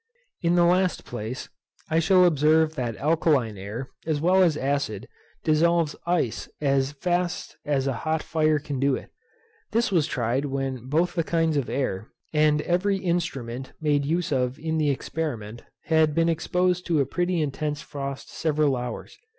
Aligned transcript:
In 0.41 0.55
the 0.55 0.65
last 0.65 1.05
place, 1.05 1.47
I 1.87 1.99
shall 1.99 2.25
observe 2.25 2.73
that 2.73 2.97
alkaline 2.97 3.55
air, 3.55 3.89
as 4.07 4.19
well 4.19 4.41
as 4.41 4.57
acid, 4.57 5.07
dissolves 5.43 5.95
ice 6.07 6.49
as 6.59 6.93
fast 6.93 7.55
as 7.65 7.85
a 7.85 7.93
hot 8.01 8.23
fire 8.23 8.57
can 8.57 8.79
do 8.79 8.95
it. 8.95 9.11
This 9.73 9.91
was 9.91 10.07
tried 10.07 10.45
when 10.45 10.87
both 10.89 11.13
the 11.13 11.23
kinds 11.23 11.55
of 11.55 11.69
air, 11.69 12.07
and 12.33 12.63
every 12.63 12.97
instrument 12.97 13.73
made 13.79 14.03
use 14.03 14.31
of 14.31 14.57
in 14.57 14.79
the 14.79 14.89
experiment, 14.89 15.65
had 15.83 16.15
been 16.15 16.29
exposed 16.29 16.87
to 16.87 16.99
a 16.99 17.05
pretty 17.05 17.39
intense 17.39 17.83
frost 17.83 18.31
several 18.31 18.75
hours. 18.75 19.15